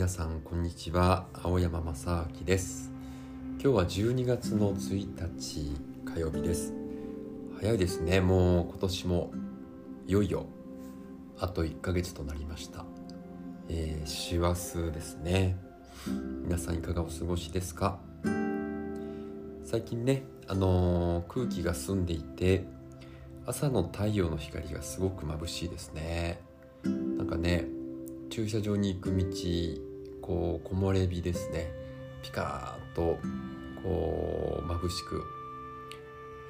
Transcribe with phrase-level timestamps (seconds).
[0.00, 1.26] 皆さんこんにちは。
[1.42, 2.90] 青山正明です。
[3.62, 5.76] 今日は12月の1日
[6.06, 6.72] 火曜日です。
[7.60, 8.22] 早いですね。
[8.22, 9.30] もう今年も
[10.06, 10.46] いよいよ
[11.38, 12.86] あと1ヶ月となりました。
[13.68, 15.58] えー、師走ですね。
[16.44, 17.98] 皆さんいかがお過ごしですか？
[19.66, 22.64] 最近ねあのー、空気が澄んでいて
[23.44, 26.40] 朝の太陽の光がすごく眩しいですね。
[26.84, 27.66] なんかね
[28.30, 29.89] 駐車場に行く道
[30.30, 31.72] こう木漏れ日ですね。
[32.22, 33.18] ピカーッと
[33.82, 35.24] こう眩しく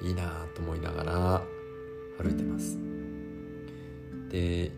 [0.03, 1.41] いいなと思いながら
[2.23, 2.77] 歩いてます。
[4.29, 4.71] で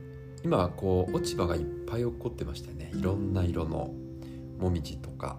[0.45, 2.91] 今はこう落ち葉がいっぱい起こってましてね。
[2.95, 3.91] いろんな色の
[4.57, 5.37] もみじとか、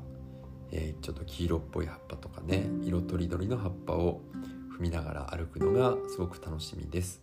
[0.70, 2.68] えー、ちょっと黄色っぽい葉っぱとかね。
[2.82, 4.20] 色とりどりの葉っぱを
[4.78, 7.22] 踏みながら歩くのがすごく楽しみです。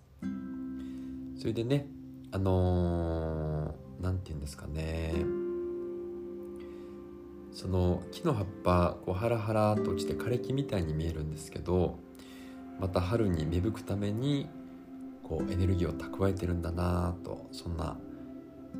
[1.39, 1.85] それでね
[2.31, 5.40] あの何、ー、て言うんですかね。
[7.51, 11.99] その木の葉っぱこうハラハラと落ちて枯れ木みたいに見えるんですけど
[12.79, 14.49] また春に芽吹くために
[15.23, 17.97] こうエネルギーを蓄えてるんだなとそんな、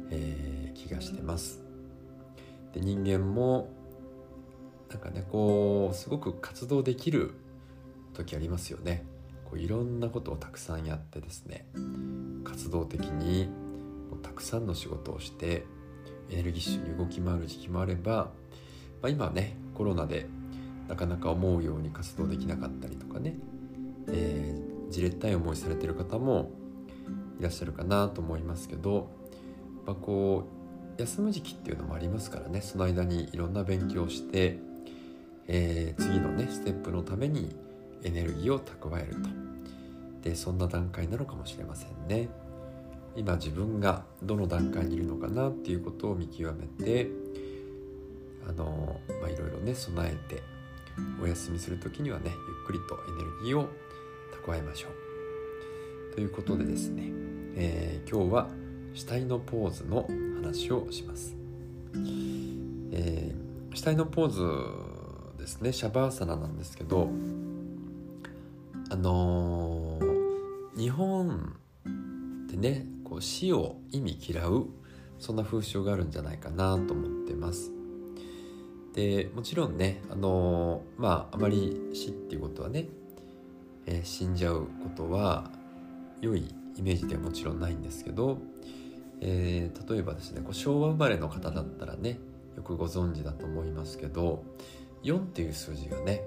[0.10, 1.62] えー、気がしてます。
[2.74, 3.70] で人間も
[4.90, 7.36] なんかねこうすごく活動できる
[8.14, 9.06] 時ありますよね。
[9.46, 11.66] こういろんなことをたくさんやってですね
[12.44, 13.50] 活動的に
[14.22, 15.66] たくさんの仕事をして
[16.32, 18.32] エネルギッシュに動き回る時期もあれば、
[19.02, 20.28] まあ、今はねコロナで
[20.88, 23.36] なかなか思うように活動できなかったりとかね、
[24.08, 26.52] えー、じれったい思いされてる方も
[27.40, 29.10] いらっしゃるかなと思いますけど、
[29.86, 30.48] まあ、こ
[30.98, 34.58] う休む時期っていうのもありますからねその間にいろんな勉強をして、
[35.48, 37.56] えー、次のねステップのために
[38.04, 39.30] エネルギーを蓄えると。
[40.22, 42.30] でそんな段階なのかもしれませんね。
[43.16, 47.10] 今自分がどの段階にいるのかなっていうことを見極めて
[48.48, 50.42] あのまあいろいろね備えて
[51.22, 52.36] お休みする時にはねゆっ
[52.66, 53.70] くりとエネルギーを
[54.46, 56.16] 蓄えましょう。
[56.16, 57.04] ということでですね、
[57.56, 58.50] えー、今日は
[58.94, 60.08] 死体のポーズの
[60.42, 61.36] 話をします、
[62.92, 67.10] えー、死体のポーズですねシャバーサナなんですけど
[68.90, 71.56] あのー、日本
[72.48, 74.68] ってねこう死を意味嫌う
[75.20, 77.74] そんな風習があるんじゃないかなと思ってます。
[78.94, 82.88] でもちろんねあのー、まああまり死っていうことはね、
[83.86, 85.52] えー、死んじゃうことは
[86.22, 88.38] 良いイメージではもちろんないんですけど、
[89.20, 92.18] えー、例えばですねこう昭和生まれの方だったらね
[92.56, 94.46] よくご存知だと思いますけど
[95.04, 96.24] 4っていう数字がね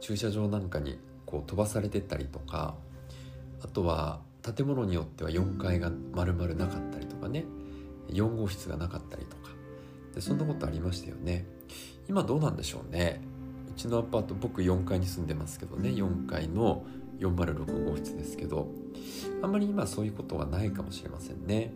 [0.00, 2.74] 駐車場なんかにこう飛ばされてたりとか
[3.62, 7.44] あとは建物によっては4階が丸々なかったりとかね。
[8.08, 9.50] 4号室がなかったりとか。
[10.14, 11.46] でそんなことありましたよね。
[12.08, 13.20] 今どうなんでしょうね。
[13.70, 15.90] うちのアパート僕4階に住んでますけどね。
[15.90, 16.84] 4階の
[17.18, 18.68] 406号室ですけど。
[19.42, 21.72] あんまり今そういうことはないかもしれませんね。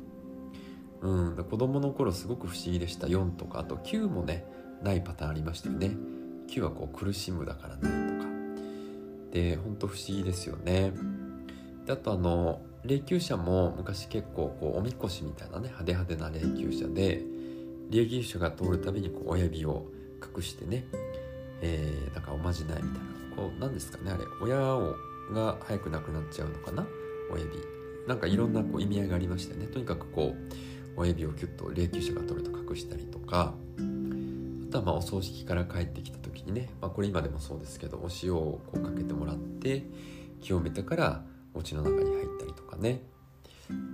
[1.01, 1.45] うん。
[1.49, 3.07] 子供の頃すごく不思議でした。
[3.07, 4.47] 4とかあと9もね
[4.83, 5.91] ないパターンありましたよね。
[6.49, 8.31] 9はこう苦しむだからないとか。
[9.33, 10.93] で本当不思議ですよね。
[11.87, 17.23] であとあの霊柩車も昔結構こうおみこしみたいなね派手派手な霊柩車で
[17.91, 19.87] 霊柩車が通るたびにこう親指を
[20.37, 20.85] 隠してね、
[21.61, 24.95] えー、なんかおまじないみたいなこう何ですかねあれ親を
[25.33, 26.87] が早く亡くなっちゃうのかな？
[27.33, 27.57] 親指。
[28.07, 29.67] なんかいろんなこう意味合いがありましてね。
[29.67, 30.53] とにかくこう
[30.97, 33.55] 親指をキュッと霊柩車が通ると隠したりとか
[34.69, 39.85] あとはまあお葬式から帰ってきた時にね、まあ、これ今でもそうですけどお塩をこうかけてもらって
[40.41, 41.25] 清めてから
[41.55, 43.03] お家の中に入ったりとかね。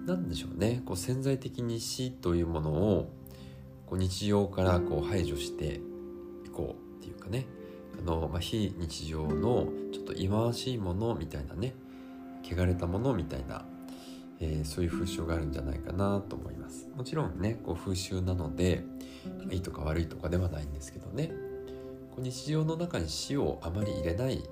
[0.07, 0.83] 何でしょうね。
[0.85, 3.13] こう潜在的に死というものを
[3.87, 5.81] こう日常からこう排除して
[6.47, 7.47] いこうっていうかね。
[7.99, 11.75] あの、まあ、非日常のちょっと忌まわしいものみたいなね。
[12.43, 13.67] 汚れたものみたいな、
[14.41, 16.89] えー、そういう風習があるんじゃないかなと思います。
[16.97, 18.85] もちろんねこう風習なので
[19.51, 21.33] いいとか悪いとかではないんですけどね。
[22.11, 24.43] こう日常の中に死をあまり入れない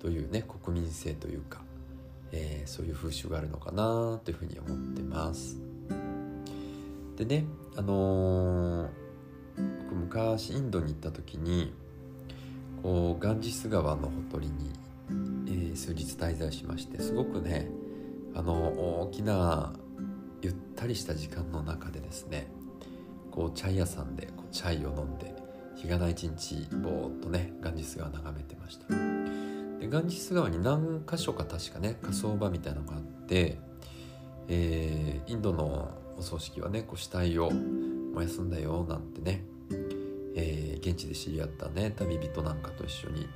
[0.00, 1.62] というね国民性というか
[2.32, 5.58] えー、そういう風習があるのかなというふうに思ってます。
[7.16, 7.46] でね
[7.76, 8.88] あのー、
[9.84, 11.72] 僕昔インドに行った時に
[12.82, 14.72] こうガンジス川のほとりに、
[15.46, 17.68] えー、数日滞在しましてすごくね
[18.34, 18.54] あの
[19.02, 19.72] 大きな
[20.42, 22.48] ゆったりした時間の中でですね
[23.30, 25.34] こうチャイ屋さんでこうチャイを飲んで
[25.76, 29.45] 日がない一日ぼーっとねガンジス川眺めてました。
[29.88, 33.58] ガンジス川に何箇所か確かね火葬場みたいなのがあって、
[34.48, 39.44] えー、インドのお葬式はねこう死体を燃やすんだよなんてね、
[40.34, 43.28] えー、現地で知り合ったね旅人なんかと一緒に。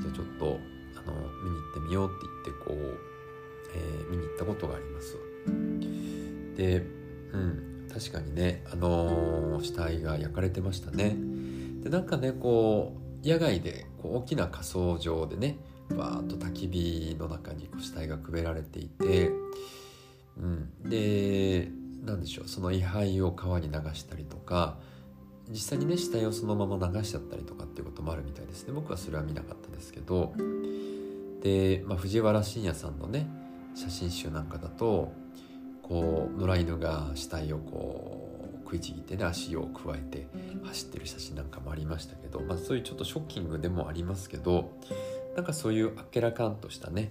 [0.00, 0.58] じゃちょっと
[0.96, 1.12] あの
[1.44, 2.98] 見に行ってみようって言ってこう、
[3.74, 5.16] えー、見に行ったことがあります。
[6.56, 6.84] で
[7.32, 11.16] うん確かにねあのー、死体が焼かれてましたね。
[11.82, 15.58] でなんかねこう野外でこう大きな火葬場でね
[15.90, 19.30] バーッと焚き火の中にこう死体がくべられていて、
[20.38, 21.70] うん、で
[22.04, 24.78] 何でしょうその位牌を川に流したりとか
[25.50, 28.72] 実際にね死体をそのまま流しちゃったりとかっていうこともあるみたいですね。
[28.72, 30.32] 僕はそれは見なかったですけど。
[31.42, 33.28] で、まあ、藤原信也さんのね
[33.74, 35.12] 写真集なんかだと
[35.82, 38.30] こう野良犬が死体をこ
[38.62, 40.26] う食いちぎってね足をくわえて
[40.64, 44.72] 走ってる写真なんかもありましたけど、まあ、そういうちょっとショッキングでもありますけど
[45.36, 47.10] なんかそういうあっけらかんとしたね、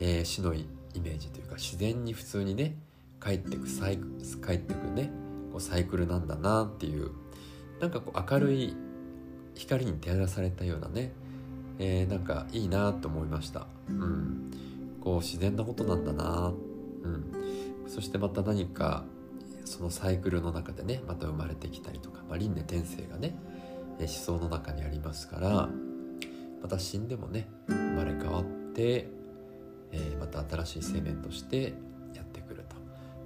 [0.00, 0.66] えー、死のイ
[0.96, 2.76] メージというか自然に普通にね
[3.22, 3.98] 帰ってくサイ
[4.44, 5.10] 帰ってくね
[5.52, 7.10] こうサイクルなんだなっていう
[7.80, 8.76] なんかこう明るい
[9.54, 11.12] 光に照らされたようなね、
[11.78, 13.66] えー、なんかいいなと思いました。
[13.88, 14.50] うん、
[15.00, 16.52] こう自然なことなんだな、
[17.02, 19.04] うん、そしてまた何か
[19.64, 23.36] そのサイクルの中でねまた生まれてきたりとか、まあ、輪廻転生がね
[23.98, 25.68] 思想の中にありますから
[26.62, 29.08] また死んでもね生まれ変わって、
[29.90, 31.74] えー、また新しい生命として
[32.14, 32.76] やってくると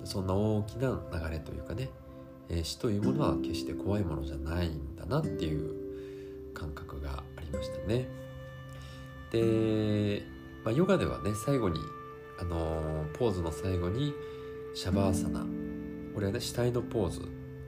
[0.05, 1.91] そんな大きな流れというかね、
[2.49, 8.09] えー、死というものは決して怖いものじゃないんだなっていう感覚がありましたね。
[9.31, 10.23] で、
[10.65, 11.79] まあ、ヨガではね最後に、
[12.41, 14.15] あのー、ポーズの最後に
[14.75, 15.41] シャバーサナ
[16.15, 17.21] これはね死体のポーズ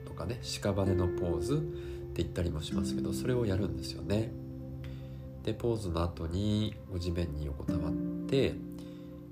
[0.05, 4.31] とかね屍のポーズって言ったりもしますけどそれをやるんですよね。
[5.43, 7.93] でポーズの後にご地面に横たわっ
[8.27, 8.53] て、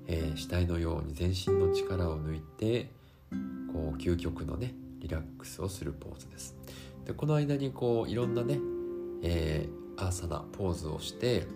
[0.06, 2.90] えー、死体のように全身の力を抜いて
[3.72, 6.56] こう究極のねリラックスをするポーズです。
[7.04, 8.58] でこの間にこういろんなね、
[9.22, 11.46] えー、アーサナポーズをして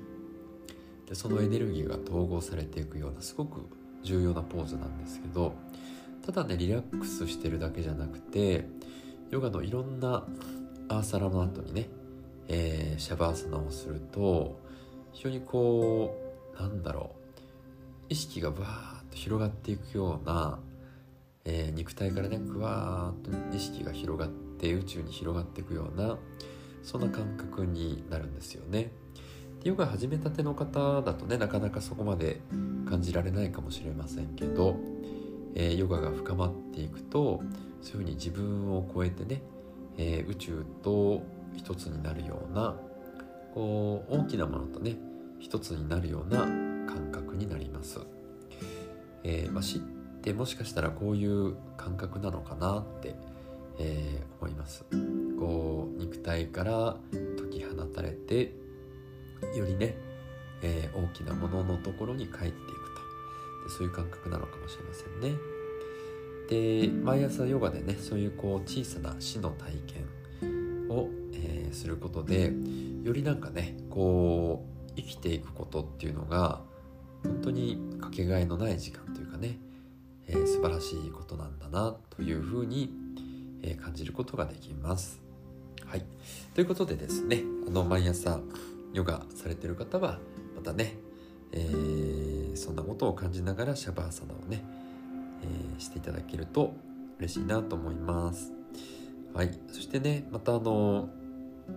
[1.08, 3.66] でそのエネルギーが統合されていくようなすごく
[4.02, 5.54] 重要なポーズなんですけど
[6.24, 8.66] ただねリラックスしてるだけじゃなくて
[9.30, 10.24] ヨガのいろんな
[10.88, 11.88] アーサナの後にね
[12.48, 14.60] えー、シャバーサナをすると
[15.12, 16.14] 非常にこ
[16.58, 17.32] うなんだろう
[18.08, 18.66] 意識がバー
[19.02, 20.58] ッと広がっていくような、
[21.44, 26.18] えー、肉体からねぐわーっと意識が広がって宇宙に広がっていくような
[26.82, 28.90] そんな感覚になるんですよね。
[29.64, 32.40] ヨガ始めたての方だとねなかなかそこまで
[32.88, 34.76] 感じられないかもしれませんけど、
[35.54, 37.40] えー、ヨガが深まっていくと
[37.80, 39.40] そういうふうに自分を超えてね、
[39.96, 41.22] えー、宇宙と
[41.56, 42.76] 一つになるような
[43.54, 44.96] こう大きなものとね
[45.38, 46.40] 一つになるような
[46.86, 48.00] 感覚になります。
[49.24, 49.80] えー、まあ、死っ
[50.22, 53.14] てもしかしたらこういう感覚なのかなって、
[53.78, 54.84] えー、思います。
[55.38, 56.96] こう肉体から
[57.38, 58.54] 解き放たれて
[59.56, 59.96] よりね、
[60.62, 62.62] えー、大きなもののところに帰っていくと
[63.68, 65.36] でそういう感覚なのかもしれませんね。
[66.48, 70.04] で毎朝ヨガでねそういうこう小さな死の体験
[70.92, 72.52] をえー、することで
[73.02, 76.60] よりなんかねこう生きていくことっていうのが
[77.22, 79.58] 本当にかけがえのない時間というかね、
[80.26, 82.92] えー、素晴らしいことなんだなというふうに、
[83.62, 85.20] えー、感じることができます。
[85.86, 86.04] はい、
[86.54, 88.40] ということでですねあの毎朝
[88.92, 90.18] ヨガされてる方は
[90.56, 90.96] またね、
[91.52, 94.64] えー、そんなことを感じながらシャバーサナをね、
[95.76, 96.74] え、していただけると
[97.18, 98.61] 嬉しいなと思います。
[99.34, 101.08] はい、そしてねまたあの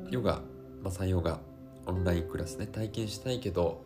[0.09, 0.41] ヨガ、
[0.83, 1.39] マサヨガ、
[1.85, 3.85] オンラインクラスね、体験したいけど、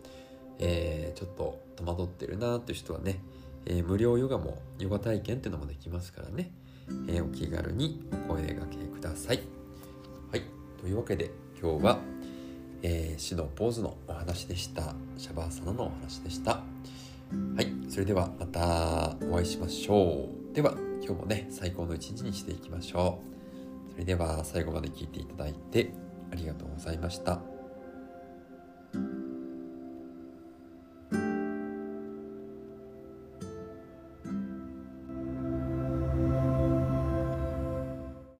[0.57, 3.19] えー、ちょっと戸惑ってるなっていう人はね、
[3.65, 6.51] えー、無料ヨガも、ヨガ体験っていうのもできますからね、
[7.07, 9.41] えー、お気軽にお声がけください。
[10.31, 10.43] はい、
[10.81, 11.99] というわけで今日は、
[12.81, 14.95] えー、指導ポーズのお話でした。
[15.17, 16.51] シャバーサナのお話でした。
[16.51, 20.55] はい、それではまたお会いしましょう。
[20.55, 20.73] では
[21.05, 23.38] 今日もね、最高の一日にしていきましょう。
[23.99, 25.91] それでは最後まで聞いていただいて
[26.31, 27.58] ありがとうございました。